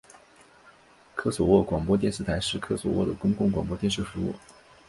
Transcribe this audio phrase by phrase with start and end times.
[1.13, 4.33] 科索沃广播电视台是科索沃的公共广播电视服务。